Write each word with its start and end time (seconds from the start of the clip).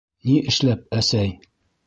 —Ни 0.29 0.37
эшләп, 0.53 0.81
әсәй? 1.03 1.31